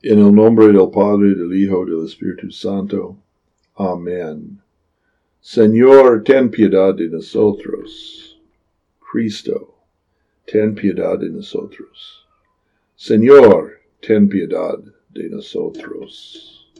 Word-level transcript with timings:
En 0.00 0.20
el 0.20 0.32
nombre 0.32 0.68
del 0.68 0.90
Padre, 0.92 1.34
del 1.34 1.52
Hijo, 1.54 1.84
del 1.84 2.04
Espíritu 2.04 2.52
Santo. 2.52 3.16
Amén. 3.74 4.60
Señor, 5.40 6.22
ten 6.22 6.50
piedad 6.50 6.94
de 6.94 7.08
nosotros. 7.08 8.40
Cristo, 9.00 9.74
ten 10.46 10.76
piedad 10.76 11.18
de 11.18 11.30
nosotros. 11.30 12.24
Señor, 12.94 13.80
ten 14.00 14.28
piedad 14.28 14.78
de 15.08 15.30
nosotros. 15.30 16.70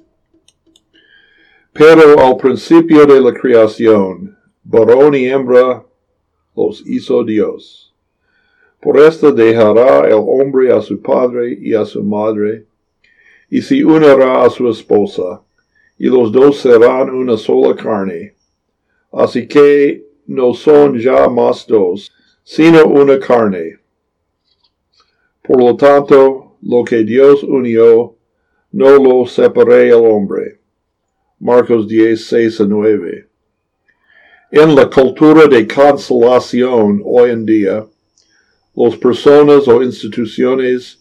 Pero 1.73 2.21
al 2.21 2.37
principio 2.37 3.05
de 3.05 3.21
la 3.21 3.35
creación, 3.35 4.37
varón 4.63 5.17
y 5.17 5.27
hembra 5.27 5.85
los 6.55 6.87
hizo 6.87 7.25
Dios. 7.25 7.93
Por 8.81 8.97
esto 9.01 9.33
dejará 9.33 10.07
el 10.07 10.23
hombre 10.25 10.73
a 10.73 10.81
su 10.81 11.03
padre 11.03 11.59
y 11.61 11.75
a 11.75 11.85
su 11.85 12.05
madre, 12.05 12.68
y 13.51 13.63
se 13.63 13.85
unirá 13.85 14.45
a 14.45 14.51
su 14.51 14.69
esposa, 14.69 15.43
y 15.99 16.07
los 16.07 16.31
dos 16.31 16.59
serán 16.59 17.11
una 17.11 17.37
sola 17.37 17.75
carne. 17.75 18.35
Así 19.13 19.49
que 19.49 20.05
no 20.27 20.53
son 20.55 20.99
ya 20.99 21.29
más 21.29 21.67
dos, 21.67 22.13
sino 22.45 22.85
una 22.85 23.19
carne. 23.19 23.79
Por 25.43 25.61
lo 25.61 25.77
tanto, 25.77 26.57
lo 26.63 26.85
que 26.85 27.05
Dios 27.05 27.43
unió, 27.43 28.17
no 28.73 28.99
lo 28.99 29.27
separé 29.27 29.89
el 29.89 29.95
hombre. 29.95 30.61
Marcos 31.41 31.89
10, 31.89 32.27
6 32.27 32.61
a 32.61 32.65
9. 32.65 33.29
En 34.51 34.75
la 34.75 34.91
cultura 34.91 35.47
de 35.47 35.67
cancelación 35.67 37.03
hoy 37.05 37.31
en 37.31 37.47
día, 37.47 37.87
las 38.75 38.97
personas 38.97 39.69
o 39.69 39.83
instituciones 39.83 40.98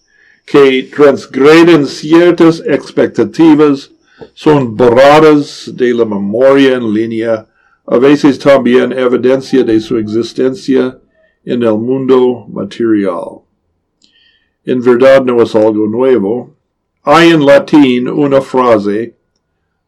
que 0.48 0.84
transgreden 0.84 1.86
ciertas 1.86 2.64
expectativas 2.66 3.92
son 4.34 4.78
borradas 4.78 5.70
de 5.76 5.94
la 5.94 6.06
memoria 6.06 6.76
en 6.76 6.94
línea, 6.94 7.46
a 7.86 7.98
veces 7.98 8.40
también 8.40 8.94
evidencia 8.94 9.62
de 9.66 9.78
su 9.82 9.98
existencia 9.98 10.98
en 11.44 11.64
el 11.64 11.78
mundo 11.78 12.48
material. 12.48 13.42
En 14.64 14.82
verdad 14.82 15.22
no 15.26 15.42
es 15.42 15.54
algo 15.54 15.86
nuevo. 15.86 16.56
Hay 17.04 17.32
en 17.32 17.46
latín 17.46 18.08
una 18.08 18.40
frase, 18.40 19.16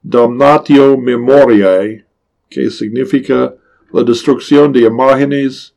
damnatio 0.01 0.97
memoriae, 0.97 2.05
que 2.49 2.69
significa 2.69 3.55
la 3.93 4.03
destrucción 4.03 4.73
de 4.73 4.81
imágenes, 4.81 5.73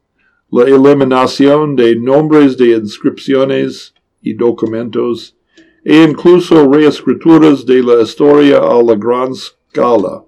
la 0.51 0.65
eliminación 0.65 1.77
de 1.77 1.95
nombres 1.95 2.57
de 2.57 2.77
inscripciones, 2.77 3.95
y 4.23 4.35
documentos, 4.35 5.37
e 5.85 6.05
incluso 6.05 6.71
reescrituras 6.71 7.67
de 7.67 7.83
la 7.83 8.03
historia 8.03 8.59
a 8.59 8.83
la 8.83 8.95
gran 8.95 9.35
scala. 9.35 10.25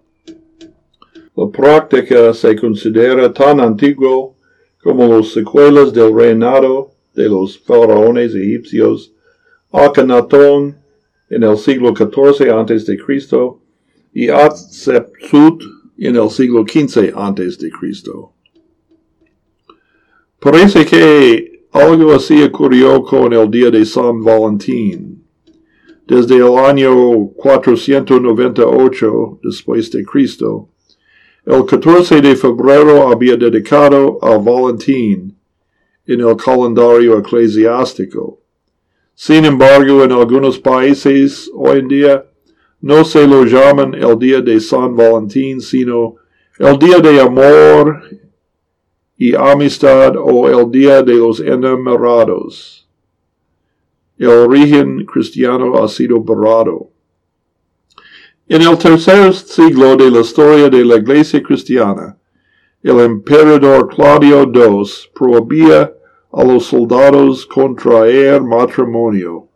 La 1.37 1.51
práctica 1.51 2.33
se 2.35 2.57
considera 2.57 3.33
tan 3.33 3.61
antigua 3.61 4.33
como 4.83 5.07
los 5.07 5.33
secuelas 5.33 5.93
del 5.93 6.15
reinado 6.15 6.91
de 7.15 7.29
los 7.29 7.59
faraones 7.59 8.35
egipcios, 8.35 9.13
Akhenaton 9.73 10.77
en 11.31 11.43
el 11.43 11.57
siglo 11.57 11.95
XIV 11.95 13.05
Cristo 13.05 13.61
y 14.13 14.29
Hatshepsut 14.29 15.63
en 15.99 16.17
el 16.17 16.31
siglo 16.31 16.65
XV 16.65 17.13
Cristo. 17.81 18.33
Parece 20.39 20.85
que 20.85 21.54
algo 21.75 22.15
así 22.15 22.41
ocurrió 22.41 23.03
con 23.03 23.33
el 23.33 23.51
día 23.51 23.69
de 23.69 23.85
San 23.85 24.23
Valentín. 24.23 25.25
Desde 26.07 26.37
el 26.37 26.57
año 26.57 27.31
498 27.35 29.41
después 29.43 29.91
de 29.91 30.05
Cristo, 30.05 30.69
el 31.45 31.67
14 31.67 32.21
de 32.21 32.37
febrero 32.37 33.11
había 33.11 33.37
dedicado 33.37 34.21
a 34.23 34.39
Valentín 34.39 35.37
en 36.07 36.21
el 36.21 36.37
calendario 36.37 37.19
eclesiástico. 37.19 38.39
Sin 39.13 39.45
embargo, 39.45 40.05
en 40.05 40.13
algunos 40.13 40.61
países 40.61 41.51
hoy 41.53 41.81
en 41.81 41.89
día 41.89 42.25
no 42.83 43.05
se 43.05 43.27
lo 43.27 43.45
llaman 43.45 43.95
el 43.95 44.17
día 44.17 44.41
de 44.41 44.61
San 44.61 44.95
Valentín, 44.95 45.61
sino 45.61 46.15
el 46.57 46.79
día 46.79 46.99
de 46.99 47.21
amor 47.21 48.01
y 49.17 49.35
amistad 49.35 50.15
o 50.17 50.49
el 50.49 50.71
día 50.71 51.03
de 51.03 51.15
los 51.15 51.41
enamorados. 51.41 52.89
El 54.19 54.29
origen 54.29 55.05
cristiano 55.07 55.83
ha 55.83 55.89
sido 55.89 56.21
borrado. 56.21 56.89
En 58.47 58.63
el 58.63 58.77
tercer 58.77 59.33
siglo 59.35 59.97
de 59.97 60.11
la 60.11 60.21
historia 60.21 60.69
de 60.69 60.85
la 60.85 60.97
iglesia 60.97 61.43
cristiana, 61.43 62.17
el 62.83 63.01
emperador 63.01 63.89
Claudio 63.89 64.43
II 64.53 64.85
prohibía 65.15 65.91
a 66.31 66.45
los 66.45 66.67
soldados 66.67 67.47
contraer 67.47 68.43
matrimonio, 68.43 69.49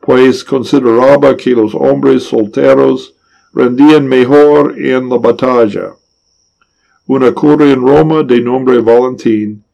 pues 0.00 0.42
consideraba 0.42 1.36
que 1.36 1.50
los 1.50 1.74
hombres 1.74 2.22
solteros 2.22 3.14
rendían 3.52 4.08
mejor 4.08 4.74
en 4.78 5.10
la 5.10 5.18
batalla. 5.18 5.99
Una 7.12 7.34
corte 7.34 7.72
en 7.72 7.80
Roma 7.84 8.22
de 8.22 8.40
nombre 8.40 8.78
Valentín 8.78 9.64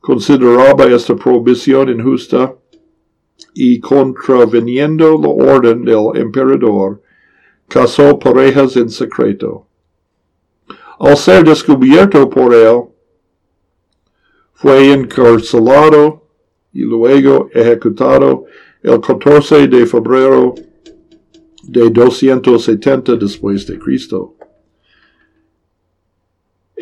consideraba 0.00 0.86
esta 0.86 1.14
prohibición 1.14 1.88
injusta 1.88 2.52
y 3.54 3.78
contraveniendo 3.78 5.16
la 5.16 5.28
orden 5.28 5.84
del 5.84 6.16
emperador, 6.16 7.00
casó 7.68 8.18
parejas 8.18 8.76
en 8.76 8.90
secreto. 8.90 9.68
Al 10.98 11.16
ser 11.16 11.44
descubierto 11.44 12.28
por 12.28 12.52
él, 12.52 12.82
fue 14.54 14.92
encarcelado 14.92 16.26
y 16.72 16.80
luego 16.80 17.50
ejecutado 17.52 18.46
el 18.82 19.00
14 19.00 19.68
de 19.68 19.86
febrero 19.86 20.56
de 21.62 21.88
270 21.88 23.14
después 23.14 23.64
de 23.68 23.78
Cristo. 23.78 24.34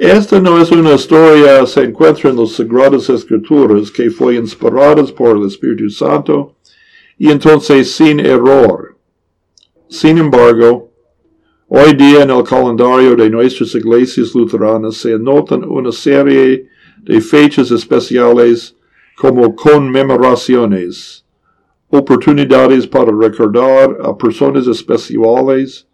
Esta 0.00 0.38
no 0.38 0.60
es 0.60 0.70
una 0.70 0.94
historia, 0.94 1.66
se 1.66 1.82
encuentra 1.82 2.30
en 2.30 2.36
las 2.36 2.52
Sagradas 2.52 3.10
Escrituras 3.10 3.90
que 3.90 4.12
fue 4.12 4.36
inspirada 4.36 5.04
por 5.06 5.36
el 5.36 5.46
Espíritu 5.48 5.90
Santo 5.90 6.54
y 7.18 7.32
entonces 7.32 7.90
sin 7.90 8.20
error. 8.20 8.96
Sin 9.88 10.18
embargo, 10.18 10.92
hoy 11.66 11.94
día 11.94 12.22
en 12.22 12.30
el 12.30 12.44
calendario 12.44 13.16
de 13.16 13.28
nuestras 13.28 13.74
iglesias 13.74 14.32
luteranas 14.36 14.98
se 14.98 15.14
anotan 15.14 15.64
una 15.64 15.90
serie 15.90 16.68
de 16.98 17.20
fechas 17.20 17.72
especiales 17.72 18.76
como 19.16 19.56
conmemoraciones, 19.56 21.24
oportunidades 21.88 22.86
para 22.86 23.10
recordar 23.10 23.98
a 24.00 24.16
personas 24.16 24.68
especiales 24.68 25.88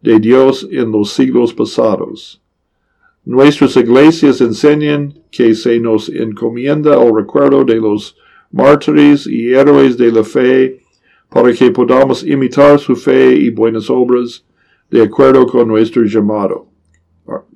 de 0.00 0.18
Dios 0.18 0.66
en 0.70 0.90
los 0.90 1.10
siglos 1.10 1.52
pasados. 1.52 2.40
Nuestras 3.26 3.76
iglesias 3.76 4.40
enseñan 4.42 5.14
que 5.30 5.54
se 5.54 5.80
nos 5.80 6.10
encomienda 6.10 7.02
el 7.02 7.14
recuerdo 7.14 7.64
de 7.64 7.76
los 7.76 8.16
mártires 8.52 9.26
y 9.26 9.54
héroes 9.54 9.96
de 9.96 10.12
la 10.12 10.22
fe 10.22 10.82
para 11.30 11.52
que 11.54 11.70
podamos 11.70 12.22
imitar 12.22 12.78
su 12.78 12.94
fe 12.94 13.34
y 13.34 13.50
buenas 13.50 13.88
obras 13.88 14.44
de 14.90 15.02
acuerdo 15.02 15.46
con 15.46 15.68
nuestro 15.68 16.04
llamado. 16.04 16.66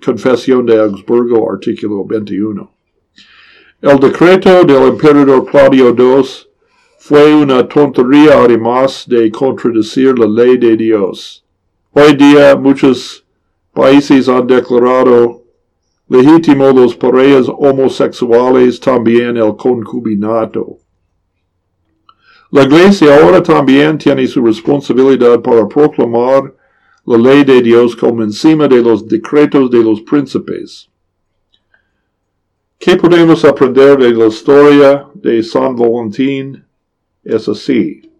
Confesión 0.02 0.64
de 0.64 0.78
Augsburgo, 0.78 1.52
artículo 1.52 2.04
21. 2.04 2.70
El 3.82 4.00
decreto 4.00 4.64
del 4.64 4.88
emperador 4.88 5.46
Claudio 5.46 5.94
II 5.96 6.24
fue 6.98 7.34
una 7.34 7.68
tontería 7.68 8.42
además 8.42 9.04
de 9.06 9.30
contradecir 9.30 10.18
la 10.18 10.26
ley 10.26 10.56
de 10.56 10.76
Dios. 10.76 11.44
Hoy 11.92 12.16
día 12.16 12.56
muchos 12.56 13.24
países 13.72 14.28
han 14.28 14.46
declarado 14.46 15.37
legítimo 16.08 16.70
los 16.72 16.96
parejas 16.96 17.46
homosexuales, 17.48 18.80
también 18.80 19.36
el 19.36 19.56
concubinato. 19.56 20.78
La 22.50 22.62
Iglesia 22.62 23.20
ahora 23.20 23.42
también 23.42 23.98
tiene 23.98 24.26
su 24.26 24.42
responsabilidad 24.42 25.42
para 25.42 25.68
proclamar 25.68 26.54
la 27.04 27.18
ley 27.18 27.44
de 27.44 27.60
Dios 27.60 27.94
como 27.94 28.22
encima 28.22 28.66
de 28.66 28.82
los 28.82 29.06
decretos 29.06 29.70
de 29.70 29.82
los 29.82 30.00
príncipes. 30.02 30.88
¿Qué 32.78 32.96
podemos 32.96 33.44
aprender 33.44 33.98
de 33.98 34.12
la 34.12 34.26
historia 34.26 35.06
de 35.14 35.42
San 35.42 35.76
Valentín? 35.76 36.64
Es 37.22 37.48
así. 37.48 38.10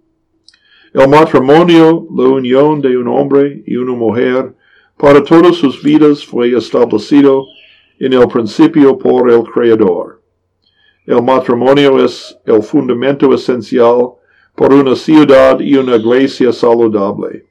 El 0.92 1.08
matrimonio, 1.08 2.06
la 2.14 2.28
unión 2.28 2.80
de 2.80 2.98
un 2.98 3.08
hombre 3.08 3.62
y 3.66 3.76
una 3.76 3.92
mujer, 3.92 4.54
para 4.96 5.22
todas 5.22 5.56
sus 5.56 5.82
vidas 5.82 6.24
fue 6.24 6.56
establecido 6.56 7.46
en 8.00 8.12
el 8.12 8.28
principio 8.28 8.96
por 8.96 9.30
el 9.30 9.42
Creador. 9.44 10.20
El 11.06 11.22
matrimonio 11.22 12.04
es 12.04 12.38
el 12.44 12.62
fundamento 12.62 13.32
esencial 13.34 14.12
por 14.54 14.72
una 14.72 14.94
ciudad 14.94 15.58
y 15.60 15.76
una 15.76 15.96
iglesia 15.96 16.52
saludable. 16.52 17.46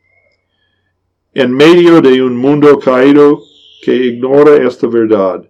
En 1.33 1.51
medio 1.51 2.01
de 2.01 2.21
un 2.21 2.35
mundo 2.35 2.77
caído 2.79 3.39
que 3.81 3.95
ignora 3.95 4.55
esta 4.67 4.87
verdad, 4.87 5.43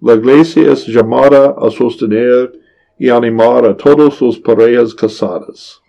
la 0.00 0.14
iglesia 0.14 0.72
es 0.72 0.86
llamada 0.86 1.54
a 1.58 1.70
sostener 1.70 2.52
y 2.98 3.08
animar 3.08 3.64
a 3.66 3.76
todas 3.76 4.14
sus 4.14 4.38
parejas 4.38 4.94
casadas. 4.94 5.83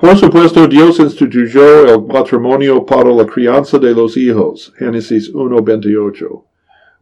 Por 0.00 0.16
supuesto, 0.16 0.68
Dios 0.68 1.00
instituyó 1.00 1.92
el 1.92 2.06
matrimonio 2.06 2.86
para 2.86 3.10
la 3.10 3.26
crianza 3.26 3.80
de 3.80 3.92
los 3.92 4.16
hijos. 4.16 4.72
Génesis 4.78 5.34
1.28. 5.34 6.44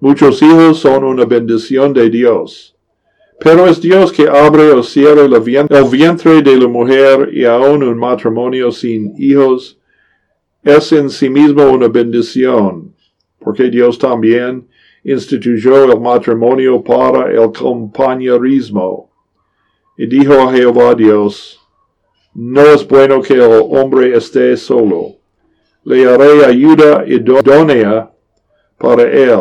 Muchos 0.01 0.41
hijos 0.41 0.79
son 0.79 1.05
una 1.05 1.27
bendición 1.27 1.93
de 1.93 2.09
Dios. 2.09 2.75
Pero 3.39 3.67
es 3.67 3.83
Dios 3.83 4.11
que 4.11 4.27
abre 4.27 4.71
o 4.71 4.83
cierra 4.83 5.23
el 5.23 5.91
vientre 5.91 6.41
de 6.41 6.57
la 6.57 6.69
mujer 6.69 7.29
y 7.35 7.45
aún 7.45 7.83
un 7.83 7.99
matrimonio 7.99 8.73
sin 8.73 9.13
hijos 9.19 9.79
es 10.63 10.91
en 10.93 11.11
sí 11.11 11.29
mismo 11.29 11.65
una 11.71 11.89
bendición, 11.89 12.95
porque 13.39 13.69
Dios 13.69 13.99
también 13.99 14.67
instituyó 15.05 15.85
el 15.85 16.01
matrimonio 16.01 16.83
para 16.83 17.31
el 17.31 17.53
compañerismo. 17.53 19.11
Y 19.99 20.07
dijo 20.07 20.33
a 20.33 20.53
Jehová 20.55 20.95
Dios, 20.95 21.61
no 22.39 22.61
es 22.61 22.87
bueno 22.87 23.23
que 23.23 23.33
el 23.33 23.65
hombre 23.71 24.15
esté 24.15 24.59
solo. 24.59 25.15
Le 25.85 26.07
haré 26.07 26.45
ayuda 26.45 27.03
idónea 27.07 28.11
para 28.77 29.05
él. 29.05 29.41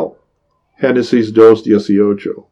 Génesis 0.77 1.33
2.18. 1.33 2.45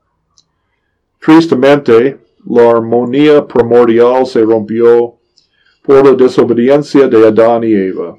Tristemente, 1.22 2.18
la 2.46 2.72
armonía 2.72 3.48
primordial 3.48 4.26
se 4.26 4.42
rompió 4.42 5.16
por 5.82 6.06
la 6.06 6.12
desobediencia 6.12 7.08
de 7.08 7.26
Adán 7.26 7.64
y 7.64 7.74
Eva. 7.74 8.18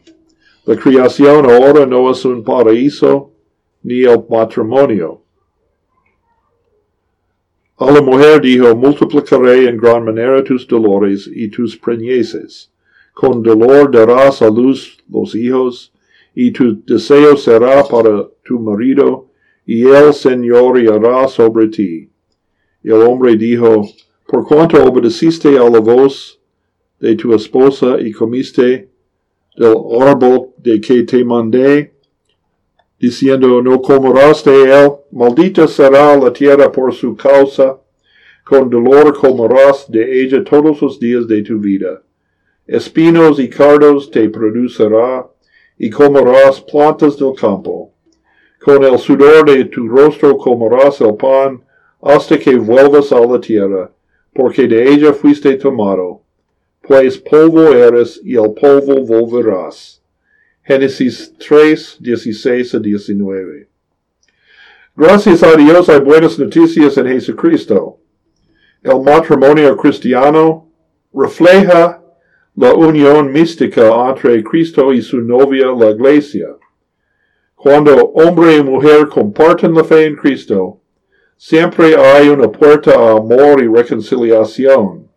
La 0.65 0.77
creación 0.77 1.45
ahora 1.51 1.85
no 1.85 2.11
es 2.11 2.25
un 2.25 2.43
paraíso 2.43 3.33
ni 3.83 4.05
el 4.05 4.25
matrimonio. 4.31 5.24
A 7.77 7.91
la 7.91 8.01
mujer 8.01 8.41
dijo, 8.41 8.77
multiplicaré 8.77 9.69
en 9.69 9.77
gran 9.77 10.05
manera 10.05 10.45
tus 10.45 10.67
dolores 10.67 11.29
y 11.33 11.49
tus 11.49 11.77
preñeces. 11.77 12.71
Con 13.13 13.43
dolor 13.43 13.91
darás 13.91 14.43
a 14.43 14.49
luz 14.49 14.99
los 15.11 15.35
hijos, 15.35 15.93
y 16.37 16.53
tu 16.53 16.83
deseo 16.85 17.37
será 17.37 17.83
para 17.85 18.29
tu 18.45 18.61
marido, 18.61 19.29
y 19.67 19.83
él 19.87 20.15
señoreará 20.15 21.27
sobre 21.27 21.69
ti. 21.69 22.11
El 22.85 23.03
hombre 23.03 23.37
dijo, 23.37 23.89
por 24.29 24.47
cuanto 24.47 24.83
obedeciste 24.85 25.59
a 25.59 25.69
la 25.69 25.81
voz 25.81 26.41
de 27.01 27.17
tu 27.17 27.35
esposa 27.35 28.01
y 28.01 28.13
comiste 28.13 28.89
del 29.57 29.75
árbol 30.01 30.51
de 30.59 30.81
que 30.81 31.03
te 31.03 31.25
mandé, 31.25 31.94
diciendo, 32.99 33.63
no 33.63 33.81
comerás 33.81 34.45
de 34.45 34.85
él, 34.85 34.93
maldita 35.11 35.67
será 35.67 36.17
la 36.17 36.33
tierra 36.33 36.71
por 36.71 36.93
su 36.95 37.17
causa, 37.17 37.79
con 38.45 38.69
dolor 38.69 39.19
comerás 39.19 39.91
de 39.91 40.23
ella 40.23 40.45
todos 40.45 40.81
los 40.83 41.01
días 41.01 41.27
de 41.27 41.43
tu 41.43 41.59
vida. 41.59 42.03
Espinos 42.67 43.39
y 43.39 43.49
cardos 43.49 44.11
te 44.11 44.29
producerá, 44.29 45.27
y 45.79 45.91
comerás 45.91 46.61
plantas 46.61 47.19
del 47.19 47.35
campo. 47.35 47.93
Con 48.65 48.83
el 48.85 48.99
sudor 48.99 49.45
de 49.45 49.65
tu 49.67 49.89
rostro 49.89 50.37
comerás 50.39 51.01
el 51.01 51.15
pan, 51.17 51.63
hasta 52.01 52.39
que 52.39 52.55
vuelvas 52.57 53.13
a 53.13 53.21
la 53.21 53.41
tierra, 53.41 53.91
porque 54.33 54.67
de 54.67 54.93
ella 54.93 55.13
fuiste 55.13 55.55
tomado, 55.57 56.21
pues 56.81 57.19
polvo 57.19 57.63
eres 57.73 58.21
y 58.23 58.37
al 58.37 58.53
polvo 58.53 59.01
volverás. 59.01 60.03
Génesis 60.65 61.35
3, 61.39 61.99
16 62.01 62.75
a 62.75 62.79
19. 62.79 63.69
Gracias 64.97 65.43
a 65.43 65.57
Dios 65.57 65.89
hay 65.89 66.01
buenas 66.01 66.39
noticias 66.39 66.97
en 66.97 67.07
Jesucristo. 67.07 67.99
El 68.83 69.01
matrimonio 69.03 69.77
cristiano 69.77 70.69
refleja 71.13 72.03
la 72.57 72.75
unión 72.75 73.33
mística 73.33 74.09
entre 74.09 74.43
Cristo 74.43 74.93
y 74.93 75.03
su 75.03 75.21
novia, 75.21 75.67
la 75.67 75.91
iglesia. 75.91 76.49
Cuando 77.55 77.95
hombre 78.15 78.57
y 78.57 78.63
mujer 78.63 79.09
comparten 79.09 79.75
la 79.75 79.85
fe 79.85 80.07
en 80.07 80.17
Cristo, 80.17 80.81
Siempre 81.37 81.97
hay 81.97 82.29
una 82.29 82.51
puerta 82.51 82.93
a 82.93 83.19
amor 83.19 83.63
y 83.63 83.67
reconciliación. 83.67 85.11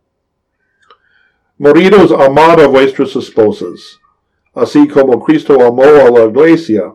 Maridos, 1.56 2.12
amad 2.12 2.60
a 2.60 2.66
vuestras 2.66 3.16
esposas, 3.16 3.98
así 4.58 4.86
como 4.88 5.22
Cristo 5.24 5.54
amó 5.64 5.82
a 5.82 6.10
la 6.10 6.24
iglesia, 6.24 6.92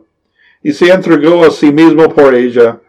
y 0.61 0.71
se 0.71 0.89
entregó 0.89 1.43
a 1.43 1.51
sí 1.51 1.71
mismo 1.71 2.07
por 2.09 2.33
ella, 2.35 2.79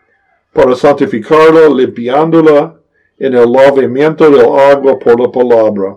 para 0.52 0.74
santificarla, 0.76 1.68
limpiándola 1.68 2.76
en 3.18 3.34
el 3.34 3.50
lavamiento 3.50 4.30
del 4.30 4.46
agua 4.46 4.98
por 4.98 5.20
la 5.20 5.30
palabra, 5.30 5.96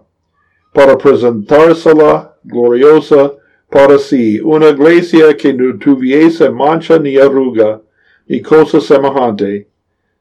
para 0.74 0.98
presentársela 0.98 2.36
gloriosa 2.44 3.34
para 3.70 3.98
sí, 3.98 4.40
una 4.40 4.70
iglesia 4.70 5.36
que 5.36 5.54
no 5.54 5.78
tuviese 5.78 6.50
mancha 6.50 6.98
ni 6.98 7.18
arruga, 7.18 7.82
ni 8.28 8.42
cosa 8.42 8.80
semejante, 8.80 9.68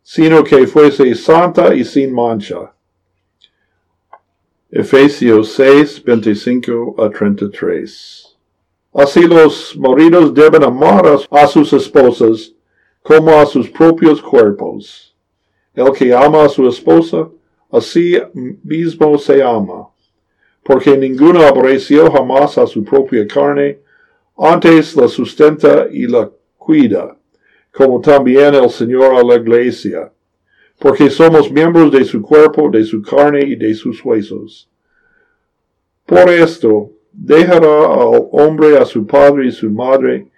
sino 0.02 0.42
que 0.42 0.66
fuese 0.66 1.14
santa 1.14 1.74
y 1.74 1.84
sin 1.84 2.12
mancha. 2.12 2.72
Efesios 4.70 5.52
6, 5.52 6.02
25 6.04 6.96
a 6.98 7.08
33. 7.08 8.25
Así 8.96 9.26
los 9.26 9.76
maridos 9.76 10.32
deben 10.32 10.64
amar 10.64 11.04
a 11.30 11.46
sus 11.46 11.70
esposas 11.74 12.54
como 13.02 13.30
a 13.30 13.44
sus 13.44 13.68
propios 13.68 14.22
cuerpos. 14.22 15.14
El 15.74 15.92
que 15.92 16.14
ama 16.14 16.44
a 16.44 16.48
su 16.48 16.66
esposa, 16.66 17.28
así 17.70 18.16
mismo 18.62 19.18
se 19.18 19.42
ama, 19.42 19.88
porque 20.62 20.96
ninguno 20.96 21.42
aborreció 21.42 22.10
jamás 22.10 22.56
a 22.56 22.66
su 22.66 22.82
propia 22.82 23.26
carne, 23.26 23.80
antes 24.38 24.96
la 24.96 25.08
sustenta 25.08 25.88
y 25.90 26.06
la 26.06 26.30
cuida 26.56 27.16
como 27.76 28.00
también 28.00 28.54
el 28.54 28.70
Señor 28.70 29.14
a 29.14 29.22
la 29.22 29.34
iglesia, 29.34 30.10
porque 30.78 31.10
somos 31.10 31.52
miembros 31.52 31.92
de 31.92 32.02
su 32.06 32.22
cuerpo, 32.22 32.70
de 32.70 32.82
su 32.82 33.02
carne 33.02 33.42
y 33.42 33.56
de 33.56 33.74
sus 33.74 34.02
huesos. 34.02 34.70
Por 36.06 36.30
esto, 36.30 36.95
dejará 37.16 37.86
al 37.86 38.28
hombre 38.32 38.76
a 38.78 38.84
su 38.84 39.06
padre 39.06 39.46
y 39.46 39.50
su 39.50 39.70
madre, 39.70 40.28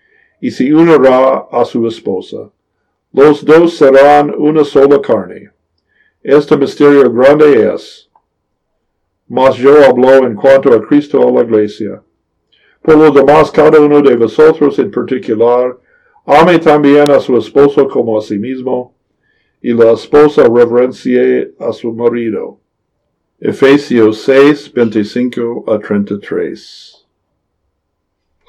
y 0.41 0.51
se 0.51 0.73
unirá 0.73 1.47
a 1.51 1.65
su 1.65 1.87
esposa. 1.87 2.51
Los 3.13 3.45
dos 3.45 3.77
serán 3.77 4.33
una 4.37 4.65
sola 4.65 5.01
carne. 5.01 5.51
Este 6.23 6.57
misterio 6.57 7.11
grande 7.13 7.73
es. 7.75 8.09
Mas 9.27 9.57
yo 9.57 9.85
hablo 9.85 10.15
en 10.27 10.35
cuanto 10.35 10.73
a 10.73 10.81
Cristo 10.81 11.27
a 11.27 11.31
la 11.31 11.43
iglesia. 11.43 12.03
Por 12.83 12.97
lo 12.97 13.11
demás, 13.11 13.51
cada 13.51 13.81
uno 13.81 14.01
de 14.01 14.17
vosotros 14.17 14.79
en 14.79 14.91
particular, 14.91 15.77
Ame 16.25 16.59
también 16.59 17.11
a 17.11 17.21
su 17.21 17.37
esposo 17.39 17.89
como 17.89 18.19
a 18.19 18.21
sí 18.21 18.39
mismo, 18.39 18.95
y 19.63 19.73
la 19.73 19.93
esposa 19.93 20.43
reverencie 20.43 21.55
a 21.59 21.73
su 21.73 21.93
marido. 21.93 22.61
Efesios 23.41 24.23
6, 24.23 24.73
25 24.73 25.65
a 25.69 25.79
33. 25.79 27.07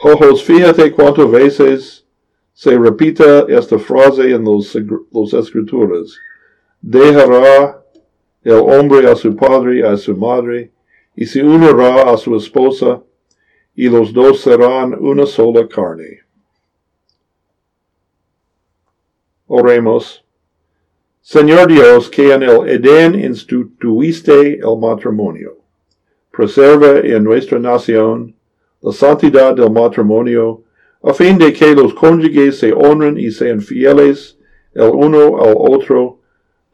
Ojos, 0.02 0.44
fíjate 0.44 0.92
cuántas 0.92 1.30
veces 1.30 2.06
se 2.54 2.76
repita 2.76 3.46
esta 3.48 3.78
frase 3.78 4.32
en 4.32 4.44
los, 4.44 4.76
los 5.12 5.34
escrituras. 5.34 6.18
Dejará 6.82 7.86
el 8.44 8.54
hombre 8.54 9.08
a 9.08 9.16
su 9.16 9.36
padre 9.36 9.88
a 9.88 9.96
su 9.96 10.18
madre, 10.18 10.72
y 11.16 11.26
se 11.28 11.44
unirá 11.44 12.12
a 12.12 12.18
su 12.18 12.36
esposa, 12.36 13.04
y 13.76 13.90
los 13.90 14.12
dos 14.12 14.40
serán 14.40 14.96
una 15.00 15.28
sola 15.28 15.68
carne. 15.68 16.22
Oremos. 19.46 20.26
Señor 21.32 21.68
Dios, 21.68 22.10
que 22.10 22.34
en 22.34 22.42
el 22.42 22.68
Edén 22.68 23.14
instituiste 23.14 24.56
el 24.62 24.80
matrimonio, 24.80 25.60
preserva 26.32 27.02
en 27.02 27.24
nuestra 27.24 27.60
nación 27.60 28.34
la 28.82 28.92
santidad 28.92 29.56
del 29.56 29.70
matrimonio, 29.70 30.64
a 31.04 31.14
fin 31.14 31.38
de 31.38 31.54
que 31.54 31.76
los 31.76 31.94
cónyuges 31.94 32.58
se 32.58 32.74
honren 32.74 33.20
y 33.20 33.30
sean 33.30 33.62
fieles 33.62 34.40
el 34.74 34.90
uno 34.90 35.40
al 35.40 35.54
otro, 35.56 36.18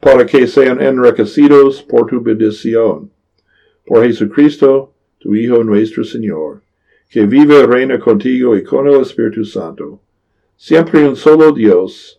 para 0.00 0.24
que 0.24 0.46
sean 0.46 0.80
enriquecidos 0.80 1.82
por 1.82 2.06
tu 2.06 2.22
bendición. 2.22 3.10
Por 3.84 4.06
Jesucristo, 4.06 4.94
tu 5.18 5.34
Hijo 5.34 5.62
nuestro 5.64 6.02
Señor, 6.02 6.62
que 7.10 7.26
vive 7.26 7.60
y 7.60 7.66
reina 7.66 7.98
contigo 7.98 8.56
y 8.56 8.64
con 8.64 8.86
el 8.86 9.02
Espíritu 9.02 9.44
Santo, 9.44 10.00
siempre 10.56 11.06
un 11.06 11.14
solo 11.14 11.52
Dios, 11.52 12.18